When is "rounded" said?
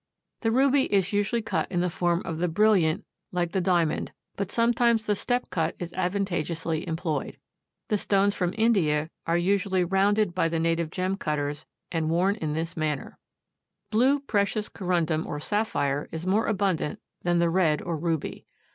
9.83-10.33